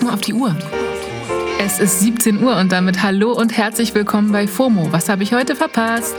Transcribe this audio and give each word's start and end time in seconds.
Guck 0.00 0.12
auf 0.12 0.20
die 0.22 0.32
Uhr. 0.32 0.56
Es 1.58 1.78
ist 1.78 2.00
17 2.00 2.42
Uhr 2.42 2.56
und 2.56 2.72
damit 2.72 3.02
hallo 3.02 3.32
und 3.32 3.56
herzlich 3.56 3.94
willkommen 3.94 4.32
bei 4.32 4.46
FOMO. 4.46 4.92
Was 4.92 5.08
habe 5.08 5.22
ich 5.22 5.34
heute 5.34 5.54
verpasst? 5.54 6.16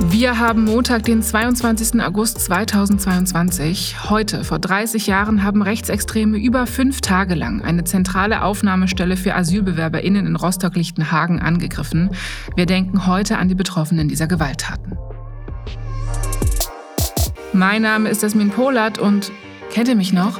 Wir 0.00 0.38
haben 0.38 0.64
Montag, 0.64 1.04
den 1.04 1.22
22. 1.22 2.00
August 2.02 2.40
2022. 2.40 4.10
Heute, 4.10 4.44
vor 4.44 4.58
30 4.58 5.06
Jahren, 5.06 5.42
haben 5.42 5.62
Rechtsextreme 5.62 6.38
über 6.38 6.66
fünf 6.66 7.00
Tage 7.00 7.34
lang 7.34 7.62
eine 7.62 7.84
zentrale 7.84 8.42
Aufnahmestelle 8.42 9.16
für 9.16 9.34
AsylbewerberInnen 9.34 10.26
in 10.26 10.36
Rostock-Lichtenhagen 10.36 11.40
angegriffen. 11.40 12.10
Wir 12.54 12.66
denken 12.66 13.06
heute 13.06 13.38
an 13.38 13.48
die 13.48 13.54
Betroffenen 13.54 14.08
dieser 14.08 14.26
Gewalttaten. 14.26 14.98
Mein 17.52 17.82
Name 17.82 18.08
ist 18.08 18.22
Jasmin 18.22 18.50
Polat 18.50 18.98
und 18.98 19.32
kennt 19.74 19.88
ihr 19.88 19.96
mich 19.96 20.12
noch? 20.12 20.38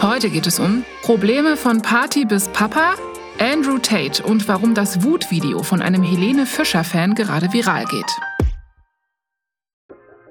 Heute 0.00 0.30
geht 0.30 0.46
es 0.46 0.60
um 0.60 0.84
Probleme 1.02 1.56
von 1.56 1.82
Party 1.82 2.24
bis 2.24 2.48
Papa, 2.48 2.94
Andrew 3.40 3.78
Tate 3.78 4.22
und 4.22 4.46
warum 4.46 4.74
das 4.74 5.02
Wutvideo 5.02 5.64
von 5.64 5.82
einem 5.82 6.04
Helene 6.04 6.46
Fischer-Fan 6.46 7.14
gerade 7.14 7.52
viral 7.52 7.84
geht. 7.86 8.06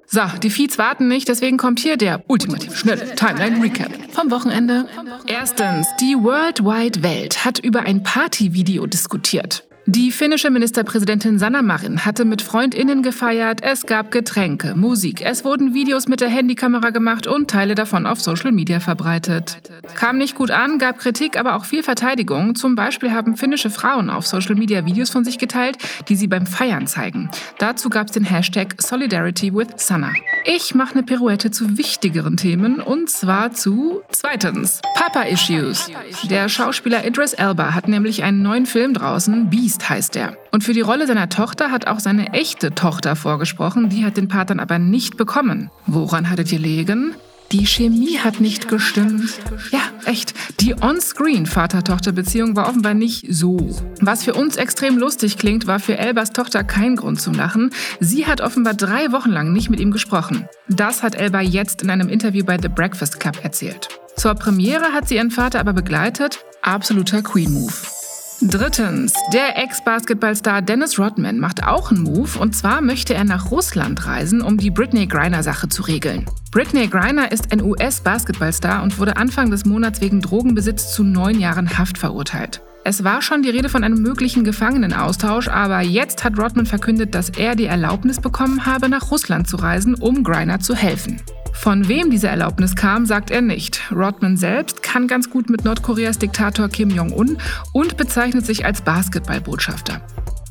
So, 0.10 0.22
die 0.42 0.50
Feeds 0.50 0.78
warten 0.78 1.10
nicht, 1.10 1.28
deswegen 1.28 1.58
kommt 1.58 1.82
hier 1.82 1.98
der 1.98 2.24
ultimativ 2.30 2.78
schnelle 2.78 3.16
Timeline 3.16 3.62
Recap 3.62 3.92
vom 4.14 4.32
Wochenende. 4.32 4.88
Erstens, 5.28 5.86
die 6.00 6.16
World 6.16 6.64
Wide 6.64 7.04
Welt 7.04 7.44
hat 7.44 7.60
über 7.60 7.82
ein 7.82 8.04
Partyvideo 8.04 8.88
diskutiert. 8.88 9.67
Die 9.90 10.12
finnische 10.12 10.50
Ministerpräsidentin 10.50 11.40
Sanna 11.40 11.62
Marin 11.62 12.04
hatte 12.04 12.26
mit 12.26 12.42
FreundInnen 12.42 13.04
gefeiert, 13.04 13.62
es 13.64 13.86
gab 13.86 14.12
Getränke, 14.12 14.76
Musik, 14.76 15.22
es 15.22 15.46
wurden 15.46 15.74
Videos 15.74 16.10
mit 16.10 16.20
der 16.20 16.28
Handykamera 16.28 16.90
gemacht 16.90 17.26
und 17.26 17.50
Teile 17.50 17.74
davon 17.74 18.06
auf 18.06 18.20
Social 18.20 18.52
Media 18.52 18.82
verbreitet. 18.82 19.62
Kam 19.96 20.18
nicht 20.18 20.36
gut 20.36 20.52
an, 20.52 20.78
gab 20.78 21.00
Kritik, 21.00 21.40
aber 21.40 21.56
auch 21.56 21.64
viel 21.64 21.84
Verteidigung. 21.84 22.56
Zum 22.56 22.76
Beispiel 22.76 23.12
haben 23.12 23.38
finnische 23.38 23.70
Frauen 23.70 24.10
auf 24.10 24.28
Social 24.28 24.56
Media 24.56 24.86
Videos 24.86 25.10
von 25.10 25.24
sich 25.24 25.38
geteilt, 25.38 25.78
die 26.10 26.18
sie 26.18 26.28
beim 26.28 26.46
Feiern 26.46 26.86
zeigen. 26.86 27.30
Dazu 27.58 27.90
gab 27.90 28.08
es 28.08 28.12
den 28.12 28.26
Hashtag 28.26 28.76
Solidarity 28.82 29.54
with 29.54 29.68
Sanna. 29.78 30.12
Ich 30.46 30.76
mache 30.76 30.94
eine 30.94 31.04
Pirouette 31.04 31.52
zu 31.52 31.78
wichtigeren 31.78 32.38
Themen 32.38 32.80
und 32.80 33.10
zwar 33.10 33.54
zu 33.54 34.02
zweitens 34.12 34.82
Papa 34.96 35.24
Issues. 35.24 35.90
Der 36.30 36.50
Schauspieler 36.50 37.06
Idris 37.06 37.34
Elba 37.34 37.74
hat 37.74 37.88
nämlich 37.88 38.24
einen 38.24 38.42
neuen 38.42 38.66
Film 38.66 38.94
draußen, 38.94 39.50
Beast 39.50 39.90
heißt 39.90 40.16
er. 40.16 40.38
Und 40.52 40.64
für 40.64 40.74
die 40.74 40.82
Rolle 40.82 41.08
seiner 41.08 41.30
Tochter 41.30 41.72
hat 41.72 41.88
auch 41.88 42.00
seine 42.00 42.34
echte 42.34 42.74
Tochter 42.74 43.16
vorgesprochen, 43.16 43.90
die 43.90 44.06
hat 44.06 44.18
den 44.18 44.28
Part 44.28 44.50
dann 44.50 44.60
aber 44.60 44.80
nicht 44.80 45.18
bekommen. 45.18 45.70
Woran 45.86 46.30
hattet 46.30 46.52
ihr 46.52 46.60
legen? 46.60 47.16
Die 47.54 47.66
Chemie 47.66 48.20
hat 48.20 48.42
nicht 48.42 48.68
gestimmt. 48.68 49.40
Ja, 49.72 49.80
echt. 50.06 50.34
Die 50.60 50.76
On-Screen-Vater-Tochter-Beziehung 50.76 52.58
war 52.58 52.68
offenbar 52.68 52.94
nicht 52.94 53.26
so. 53.30 53.58
Was 54.02 54.26
für 54.26 54.34
uns 54.34 54.58
extrem 54.58 54.98
lustig 54.98 55.38
klingt, 55.38 55.66
war 55.66 55.80
für 55.80 55.98
Elbas 55.98 56.34
Tochter 56.34 56.66
kein 56.66 56.98
Grund 56.98 57.22
zum 57.22 57.34
Lachen. 57.34 57.72
Sie 58.02 58.26
hat 58.26 58.42
offenbar 58.42 58.74
drei 58.74 59.14
Wochen 59.14 59.32
lang 59.32 59.54
nicht 59.54 59.70
mit 59.70 59.80
ihm 59.80 59.92
gesprochen. 59.92 60.50
Das 60.68 61.04
hat 61.04 61.16
Elba 61.16 61.40
jetzt 61.40 61.84
in 61.84 61.90
einem 61.90 62.10
Interview 62.10 62.44
bei 62.44 62.58
The 62.62 62.68
Breakfast 62.70 63.20
Club 63.20 63.42
erzählt. 63.44 63.88
Zur 64.18 64.36
Premiere 64.36 64.92
hat 64.94 65.08
sie 65.08 65.16
ihren 65.16 65.32
Vater 65.32 65.62
aber 65.62 65.74
begleitet. 65.74 66.44
Absoluter 66.62 67.22
Queen-Move. 67.22 67.97
Drittens, 68.40 69.14
der 69.34 69.58
Ex-Basketballstar 69.58 70.62
Dennis 70.62 71.00
Rodman 71.00 71.40
macht 71.40 71.64
auch 71.64 71.90
einen 71.90 72.04
Move 72.04 72.38
und 72.38 72.56
zwar 72.56 72.82
möchte 72.82 73.16
er 73.16 73.24
nach 73.24 73.50
Russland 73.50 74.06
reisen, 74.06 74.44
um 74.44 74.58
die 74.58 74.70
Britney 74.70 75.08
Griner-Sache 75.08 75.70
zu 75.70 75.82
regeln. 75.82 76.30
Britney 76.52 76.88
Griner 76.88 77.32
ist 77.32 77.52
ein 77.52 77.64
US-Basketballstar 77.64 78.84
und 78.84 79.00
wurde 79.00 79.18
Anfang 79.18 79.50
des 79.50 79.66
Monats 79.66 80.02
wegen 80.02 80.22
Drogenbesitz 80.22 80.94
zu 80.94 81.04
neun 81.04 81.40
Jahren 81.40 81.80
Haft 81.80 81.98
verurteilt. 81.98 82.62
Es 82.84 83.04
war 83.04 83.24
schon 83.24 83.42
die 83.42 83.50
Rede 83.50 83.70
von 83.70 83.84
einem 83.84 84.04
möglichen 84.04 84.44
Gefangenenaustausch, 84.44 85.48
aber 85.48 85.82
jetzt 85.82 86.24
hat 86.24 86.38
Rodman 86.38 86.68
verkündet, 86.68 87.16
dass 87.16 87.32
er 87.32 87.56
die 87.56 87.66
Erlaubnis 87.66 88.22
bekommen 88.22 88.68
habe, 88.68 88.88
nach 88.88 89.10
Russland 89.10 89.50
zu 89.50 89.58
reisen, 89.58 89.96
um 89.96 90.24
Griner 90.24 90.60
zu 90.60 90.76
helfen. 90.76 91.20
Von 91.60 91.88
wem 91.88 92.12
diese 92.12 92.28
Erlaubnis 92.28 92.76
kam, 92.76 93.06
sagt 93.06 93.32
er 93.32 93.42
nicht. 93.42 93.82
Rodman 93.92 94.38
selbst 94.38 94.84
kann 94.84 95.08
ganz 95.08 95.30
gut 95.30 95.50
mit 95.50 95.66
Nordkoreas 95.66 96.20
Diktator 96.20 96.70
Kim 96.70 96.90
Jong-un 96.90 97.38
und 97.74 97.98
bezeichnet 97.98 98.46
sich 98.46 98.64
als 98.64 98.82
Basketballbotschafter. 98.82 100.02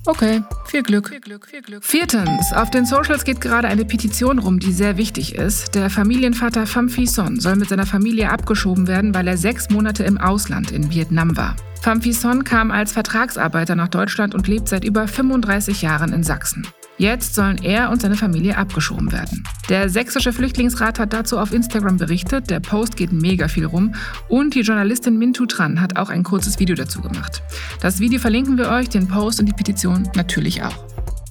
Okay, 0.05 0.43
viel 0.67 0.83
Glück. 0.83 1.09
viel 1.09 1.21
Glück. 1.21 1.47
Viel 1.47 1.63
Glück. 1.63 1.85
Viertens, 1.85 2.53
auf 2.53 2.71
den 2.71 2.87
Socials 2.87 3.25
geht 3.25 3.41
gerade 3.41 3.69
eine 3.69 3.85
Petition 3.85 4.39
rum, 4.39 4.59
die 4.59 4.73
sehr 4.73 4.97
wichtig 4.97 5.35
ist. 5.35 5.75
Der 5.75 5.91
Familienvater 5.91 6.67
Pham 6.67 6.89
Phi 6.89 7.07
Son 7.07 7.41
soll 7.41 7.57
mit 7.57 7.69
seiner 7.69 7.87
Familie 7.87 8.31
abgeschoben 8.31 8.87
werden, 8.87 9.15
weil 9.15 9.27
er 9.27 9.37
sechs 9.37 9.71
Monate 9.71 10.05
im 10.05 10.19
Ausland 10.19 10.71
in 10.71 10.91
Vietnam 10.91 11.37
war. 11.37 11.57
Pham 11.83 12.03
Phi 12.03 12.13
Son 12.13 12.45
kam 12.45 12.71
als 12.71 12.93
Vertragsarbeiter 12.93 13.75
nach 13.75 13.89
Deutschland 13.89 14.35
und 14.35 14.49
lebt 14.49 14.69
seit 14.69 14.85
über 14.85 15.09
35 15.09 15.83
Jahren 15.83 16.13
in 16.13 16.23
Sachsen. 16.23 16.67
Jetzt 16.99 17.35
sollen 17.35 17.63
er 17.63 17.91
und 17.91 18.01
seine 18.01 18.17
Familie 18.17 18.57
abgeschoben 18.57 19.13
werden. 19.13 19.45
Der 19.69 19.91
sächsische 19.91 20.33
Flüchtlingsrat 20.33 20.99
hat 20.99 21.13
dazu 21.13 21.39
auf 21.39 21.53
Instagram 21.53 21.99
berichtet, 21.99 22.49
der 22.49 22.61
Post 22.61 22.97
geht 22.97 23.13
mega 23.13 23.49
viel 23.49 23.67
rum 23.67 23.95
und 24.29 24.55
die 24.55 24.63
Journalistin 24.63 25.19
Mintu 25.19 25.45
Tran 25.45 25.81
hat 25.81 25.99
auch 25.99 26.09
ein 26.09 26.23
kurzes 26.23 26.59
Video 26.59 26.75
dazu 26.75 27.03
gemacht. 27.03 27.43
Das 27.83 28.01
Video 28.01 28.19
verlinken 28.19 28.57
wir 28.57 28.71
euch, 28.71 28.89
den 28.89 29.09
Post 29.09 29.41
und 29.41 29.47
die 29.47 29.53
Petition 29.53 30.09
natürlich 30.15 30.63
auch. 30.63 30.87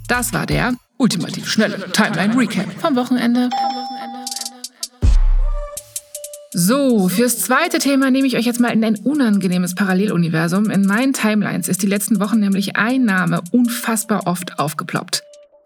Das 0.07 0.33
war 0.33 0.45
der 0.45 0.73
ultimativ 0.97 1.49
schnelle 1.49 1.91
Timeline 1.91 2.37
Recap 2.37 2.71
vom 2.79 2.95
Wochenende. 2.95 3.49
So, 6.53 7.09
fürs 7.09 7.41
zweite 7.41 7.79
Thema 7.79 8.11
nehme 8.11 8.27
ich 8.27 8.37
euch 8.37 8.45
jetzt 8.45 8.59
mal 8.59 8.69
in 8.69 8.83
ein 8.83 8.95
unangenehmes 8.95 9.73
Paralleluniversum. 9.73 10.69
In 10.69 10.85
meinen 10.85 11.11
Timelines 11.13 11.67
ist 11.67 11.81
die 11.81 11.87
letzten 11.87 12.19
Wochen 12.19 12.39
nämlich 12.39 12.77
ein 12.77 13.03
Name 13.03 13.41
unfassbar 13.51 14.27
oft 14.27 14.57
aufgeploppt. 14.59 15.23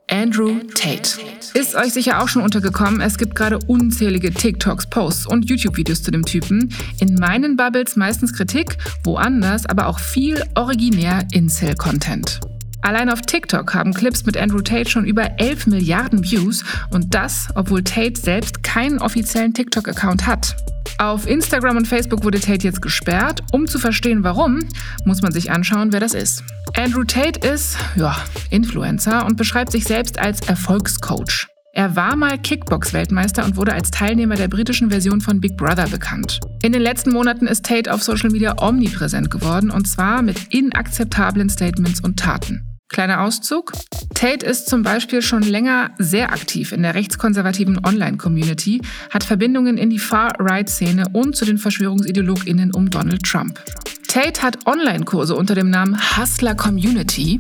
Andrew 0.09 0.59
Tate. 0.75 1.20
Ist 1.53 1.75
euch 1.75 1.94
sicher 1.94 2.22
auch 2.22 2.28
schon 2.28 2.42
untergekommen, 2.42 3.00
es 3.02 3.18
gibt 3.18 3.36
gerade 3.36 3.59
unzählige 3.68 4.31
TikToks, 4.31 4.88
Posts 4.90 5.28
und 5.28 5.50
YouTube-Videos 5.50 6.02
zu 6.03 6.12
dem 6.12 6.25
Typen. 6.25 6.74
In 7.00 7.16
meinen 7.16 7.56
Bubbles 7.56 7.96
meistens 7.96 8.34
Kritik, 8.34 8.78
woanders 9.03 9.66
aber 9.66 9.88
auch 9.88 10.00
viel 10.00 10.44
originär 10.56 11.28
Incel-Content. 11.31 12.40
Allein 12.81 13.09
auf 13.09 13.22
TikTok 13.22 13.74
haben 13.74 13.94
Clips 13.94 14.25
mit 14.25 14.38
Andrew 14.38 14.62
Tate 14.62 14.90
schon 14.90 15.06
über 15.06 15.40
11 15.40 15.68
Milliarden 15.68 16.24
Views 16.24 16.64
und 16.91 17.14
das, 17.14 17.50
obwohl 17.56 17.84
Tate 17.84 18.20
selbst 18.20 18.64
keinen 18.64 19.00
offiziellen 19.00 19.53
TikTok-Account 19.53 20.26
hat. 20.26 20.56
Auf 21.00 21.28
Instagram 21.28 21.78
und 21.78 21.88
Facebook 21.88 22.26
wurde 22.26 22.42
Tate 22.42 22.68
jetzt 22.68 22.82
gesperrt. 22.82 23.40
Um 23.54 23.68
zu 23.68 23.80
verstehen, 23.80 24.26
warum, 24.26 24.60
muss 25.06 25.22
man 25.22 25.32
sich 25.32 25.50
anschauen, 25.50 25.94
wer 25.94 26.02
das 26.02 26.14
ist. 26.14 26.44
Andrew 26.76 27.06
Tate 27.06 27.40
ist, 27.48 27.78
ja, 27.96 28.18
Influencer 28.50 29.26
und 29.26 29.38
beschreibt 29.38 29.72
sich 29.72 29.86
selbst 29.86 30.20
als 30.20 30.42
Erfolgscoach. 30.42 31.48
Er 31.72 31.96
war 31.96 32.18
mal 32.18 32.38
Kickbox-Weltmeister 32.38 33.46
und 33.46 33.56
wurde 33.56 33.72
als 33.72 33.92
Teilnehmer 33.92 34.36
der 34.36 34.50
britischen 34.50 34.90
Version 34.90 35.22
von 35.22 35.40
Big 35.40 35.56
Brother 35.56 35.88
bekannt. 35.88 36.42
In 36.64 36.74
den 36.74 36.82
letzten 36.82 37.14
Monaten 37.14 37.48
ist 37.48 37.66
Tate 37.66 37.94
auf 37.94 38.04
Social 38.04 38.30
Media 38.30 38.62
omnipräsent 38.62 39.32
geworden 39.32 39.72
und 39.72 39.88
zwar 39.88 40.22
mit 40.22 40.54
inakzeptablen 40.54 41.50
Statements 41.50 42.02
und 42.02 42.20
Taten. 42.20 42.69
Kleiner 42.90 43.22
Auszug. 43.22 43.72
Tate 44.16 44.46
ist 44.46 44.68
zum 44.68 44.82
Beispiel 44.82 45.22
schon 45.22 45.44
länger 45.44 45.92
sehr 46.00 46.34
aktiv 46.34 46.72
in 46.72 46.82
der 46.82 46.96
rechtskonservativen 46.96 47.80
Online-Community, 47.86 48.82
hat 49.12 49.24
Verbindungen 49.24 49.78
in 49.78 49.92
die 49.92 50.00
Far-Right-Szene 50.00 51.06
und 51.14 51.36
zu 51.36 51.46
den 51.46 51.60
VerschwörungsideologInnen 51.60 52.74
um 52.74 52.90
Donald 52.90 53.24
Trump. 53.24 53.64
Tate 54.08 54.42
hat 54.42 54.66
Online-Kurse 54.66 55.36
unter 55.36 55.54
dem 55.54 55.70
Namen 55.70 55.98
Hustler 56.18 56.56
Community 56.56 57.40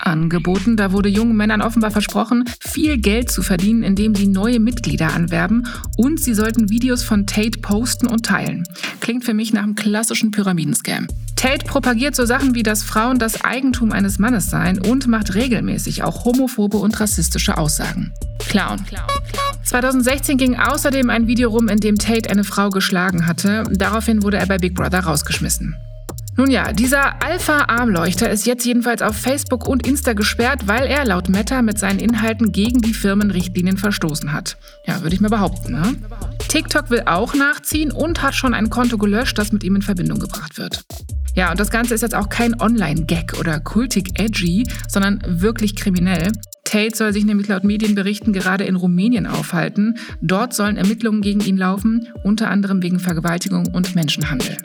angeboten. 0.00 0.76
Da 0.76 0.90
wurde 0.90 1.08
jungen 1.08 1.36
Männern 1.36 1.62
offenbar 1.62 1.92
versprochen, 1.92 2.44
viel 2.60 2.98
Geld 2.98 3.30
zu 3.30 3.42
verdienen, 3.42 3.84
indem 3.84 4.16
sie 4.16 4.26
neue 4.26 4.58
Mitglieder 4.58 5.14
anwerben 5.14 5.68
und 5.96 6.20
sie 6.20 6.34
sollten 6.34 6.68
Videos 6.68 7.04
von 7.04 7.28
Tate 7.28 7.60
posten 7.60 8.08
und 8.08 8.26
teilen. 8.26 8.64
Klingt 9.00 9.24
für 9.24 9.34
mich 9.34 9.52
nach 9.52 9.62
einem 9.62 9.76
klassischen 9.76 10.32
Pyramidenscam. 10.32 11.06
Tate 11.42 11.64
propagiert 11.64 12.14
so 12.14 12.24
Sachen 12.24 12.54
wie, 12.54 12.62
dass 12.62 12.84
Frauen 12.84 13.18
das 13.18 13.42
Eigentum 13.42 13.90
eines 13.90 14.20
Mannes 14.20 14.48
seien 14.48 14.78
und 14.78 15.08
macht 15.08 15.34
regelmäßig 15.34 16.04
auch 16.04 16.24
homophobe 16.24 16.76
und 16.76 17.00
rassistische 17.00 17.58
Aussagen. 17.58 18.12
Clown. 18.38 18.78
2016 19.64 20.38
ging 20.38 20.56
außerdem 20.56 21.10
ein 21.10 21.26
Video 21.26 21.50
rum, 21.50 21.66
in 21.66 21.78
dem 21.78 21.98
Tate 21.98 22.30
eine 22.30 22.44
Frau 22.44 22.70
geschlagen 22.70 23.26
hatte. 23.26 23.64
Daraufhin 23.72 24.22
wurde 24.22 24.36
er 24.36 24.46
bei 24.46 24.58
Big 24.58 24.76
Brother 24.76 25.00
rausgeschmissen. 25.00 25.74
Nun 26.36 26.48
ja, 26.48 26.72
dieser 26.72 27.20
Alpha-Armleuchter 27.20 28.30
ist 28.30 28.46
jetzt 28.46 28.64
jedenfalls 28.64 29.02
auf 29.02 29.16
Facebook 29.16 29.66
und 29.66 29.84
Insta 29.84 30.12
gesperrt, 30.12 30.68
weil 30.68 30.86
er 30.86 31.04
laut 31.04 31.28
Meta 31.28 31.60
mit 31.60 31.76
seinen 31.76 31.98
Inhalten 31.98 32.52
gegen 32.52 32.82
die 32.82 32.94
Firmenrichtlinien 32.94 33.78
verstoßen 33.78 34.32
hat. 34.32 34.58
Ja, 34.86 35.02
würde 35.02 35.16
ich 35.16 35.20
mal 35.20 35.28
behaupten, 35.28 35.72
ne? 35.72 35.96
TikTok 36.46 36.88
will 36.90 37.02
auch 37.06 37.34
nachziehen 37.34 37.90
und 37.90 38.22
hat 38.22 38.36
schon 38.36 38.54
ein 38.54 38.70
Konto 38.70 38.96
gelöscht, 38.96 39.36
das 39.38 39.50
mit 39.50 39.64
ihm 39.64 39.74
in 39.74 39.82
Verbindung 39.82 40.20
gebracht 40.20 40.56
wird. 40.56 40.84
Ja, 41.34 41.50
und 41.50 41.58
das 41.58 41.70
Ganze 41.70 41.94
ist 41.94 42.02
jetzt 42.02 42.14
auch 42.14 42.28
kein 42.28 42.60
Online-Gag 42.60 43.38
oder 43.40 43.58
kultig 43.58 44.20
edgy, 44.20 44.66
sondern 44.86 45.22
wirklich 45.26 45.74
kriminell. 45.76 46.30
Tate 46.64 46.94
soll 46.94 47.12
sich 47.12 47.24
nämlich 47.24 47.48
laut 47.48 47.64
Medienberichten 47.64 48.32
gerade 48.32 48.64
in 48.64 48.76
Rumänien 48.76 49.26
aufhalten. 49.26 49.96
Dort 50.20 50.52
sollen 50.54 50.76
Ermittlungen 50.76 51.22
gegen 51.22 51.40
ihn 51.40 51.56
laufen, 51.56 52.06
unter 52.22 52.50
anderem 52.50 52.82
wegen 52.82 52.98
Vergewaltigung 52.98 53.68
und 53.68 53.94
Menschenhandel. 53.94 54.56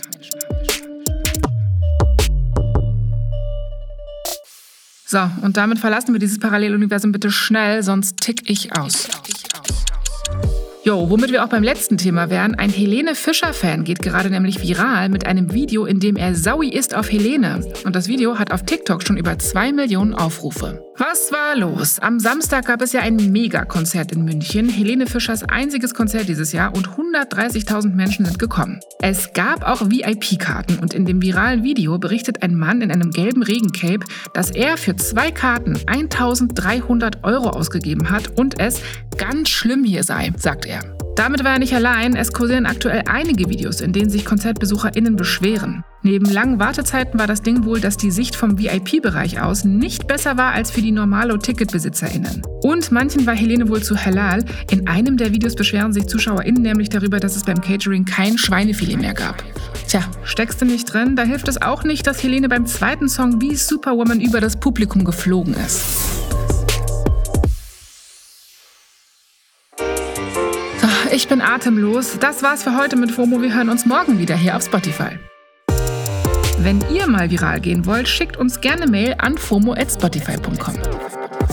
So, 5.05 5.19
und 5.41 5.55
damit 5.55 5.79
verlassen 5.79 6.13
wir 6.13 6.19
dieses 6.19 6.37
Paralleluniversum 6.37 7.13
bitte 7.13 7.31
schnell, 7.31 7.81
sonst 7.81 8.17
tick 8.17 8.49
ich 8.49 8.77
aus. 8.77 9.07
Jo, 10.87 11.09
womit 11.09 11.33
wir 11.33 11.43
auch 11.43 11.49
beim 11.49 11.63
letzten 11.63 11.97
Thema 11.97 12.29
wären, 12.29 12.55
ein 12.55 12.69
Helene 12.69 13.13
Fischer-Fan 13.13 13.83
geht 13.83 14.01
gerade 14.01 14.29
nämlich 14.29 14.61
viral 14.61 15.09
mit 15.09 15.27
einem 15.27 15.51
Video, 15.51 15.83
in 15.83 15.99
dem 15.99 16.15
er 16.15 16.33
Saui 16.33 16.69
ist 16.69 16.95
auf 16.95 17.11
Helene. 17.11 17.59
Und 17.83 17.93
das 17.93 18.07
Video 18.07 18.39
hat 18.39 18.53
auf 18.53 18.63
TikTok 18.63 19.05
schon 19.05 19.17
über 19.17 19.37
zwei 19.37 19.73
Millionen 19.73 20.13
Aufrufe. 20.13 20.81
Was 20.97 21.33
war 21.33 21.57
los? 21.57 21.99
Am 21.99 22.21
Samstag 22.21 22.67
gab 22.67 22.81
es 22.81 22.93
ja 22.93 23.01
ein 23.01 23.17
Megakonzert 23.17 24.13
in 24.13 24.23
München, 24.23 24.69
Helene 24.69 25.07
Fischers 25.07 25.43
einziges 25.43 25.93
Konzert 25.93 26.29
dieses 26.29 26.53
Jahr 26.53 26.73
und 26.73 26.87
130.000 26.87 27.93
Menschen 27.93 28.25
sind 28.25 28.39
gekommen. 28.39 28.79
Es 29.01 29.33
gab 29.33 29.67
auch 29.67 29.89
VIP-Karten 29.89 30.79
und 30.79 30.93
in 30.93 31.05
dem 31.05 31.21
viralen 31.21 31.63
Video 31.63 31.99
berichtet 31.99 32.43
ein 32.43 32.55
Mann 32.55 32.81
in 32.81 32.91
einem 32.91 33.11
gelben 33.11 33.43
Regencape, 33.43 34.05
dass 34.33 34.51
er 34.51 34.77
für 34.77 34.95
zwei 34.95 35.31
Karten 35.31 35.77
1300 35.85 37.25
Euro 37.25 37.49
ausgegeben 37.49 38.09
hat 38.09 38.39
und 38.39 38.59
es 38.59 38.81
ganz 39.17 39.49
schlimm 39.49 39.83
hier 39.83 40.03
sei, 40.03 40.31
sagt 40.37 40.65
er. 40.65 40.76
Damit 41.17 41.43
war 41.43 41.53
er 41.53 41.59
nicht 41.59 41.73
allein, 41.73 42.15
es 42.15 42.31
kursieren 42.31 42.67
aktuell 42.67 43.01
einige 43.07 43.49
Videos, 43.49 43.81
in 43.81 43.91
denen 43.91 44.11
sich 44.11 44.23
KonzertbesucherInnen 44.23 45.15
beschweren. 45.15 45.83
Neben 46.03 46.25
langen 46.25 46.59
Wartezeiten 46.59 47.19
war 47.19 47.25
das 47.25 47.41
Ding 47.41 47.65
wohl, 47.65 47.81
dass 47.81 47.97
die 47.97 48.11
Sicht 48.11 48.35
vom 48.35 48.59
VIP-Bereich 48.59 49.41
aus 49.41 49.65
nicht 49.65 50.05
besser 50.05 50.37
war 50.37 50.53
als 50.53 50.69
für 50.69 50.83
die 50.83 50.91
Normalo-TicketbesitzerInnen. 50.91 52.43
Und 52.61 52.91
manchen 52.91 53.25
war 53.25 53.33
Helene 53.33 53.67
wohl 53.67 53.81
zu 53.81 53.97
halal. 54.05 54.45
In 54.69 54.87
einem 54.87 55.17
der 55.17 55.33
Videos 55.33 55.55
beschweren 55.55 55.91
sich 55.91 56.05
ZuschauerInnen 56.05 56.61
nämlich 56.61 56.89
darüber, 56.89 57.19
dass 57.19 57.35
es 57.35 57.43
beim 57.43 57.61
Catering 57.61 58.05
kein 58.05 58.37
Schweinefilet 58.37 58.97
mehr 58.97 59.15
gab. 59.15 59.43
Tja, 59.87 60.01
steckst 60.23 60.61
du 60.61 60.65
nicht 60.65 60.93
drin? 60.93 61.15
Da 61.15 61.23
hilft 61.23 61.47
es 61.47 61.59
auch 61.59 61.83
nicht, 61.83 62.05
dass 62.05 62.21
Helene 62.21 62.47
beim 62.47 62.67
zweiten 62.67 63.09
Song 63.09 63.41
wie 63.41 63.55
Superwoman 63.55 64.21
über 64.21 64.39
das 64.39 64.59
Publikum 64.59 65.03
geflogen 65.03 65.55
ist. 65.55 66.06
Ich 71.17 71.27
bin 71.27 71.41
atemlos. 71.41 72.19
Das 72.19 72.43
war's 72.43 72.61
für 72.61 72.77
heute 72.77 72.95
mit 72.95 73.11
FOMO. 73.11 73.41
Wir 73.41 73.51
hören 73.51 73.69
uns 73.69 73.87
morgen 73.87 74.19
wieder 74.19 74.35
hier 74.35 74.55
auf 74.55 74.63
Spotify. 74.63 75.17
Wenn 76.59 76.83
ihr 76.91 77.07
mal 77.07 77.31
viral 77.31 77.59
gehen 77.59 77.87
wollt, 77.87 78.07
schickt 78.07 78.37
uns 78.37 78.61
gerne 78.61 78.85
Mail 78.85 79.15
an 79.17 79.35
fomo@spotify.com. 79.35 80.75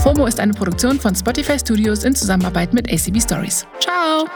FOMO 0.03 0.27
ist 0.27 0.39
eine 0.39 0.53
Produktion 0.53 1.01
von 1.01 1.15
Spotify 1.15 1.59
Studios 1.59 2.05
in 2.05 2.15
Zusammenarbeit 2.15 2.75
mit 2.75 2.93
ACB 2.93 3.19
Stories. 3.23 3.67
Ciao! 3.81 4.29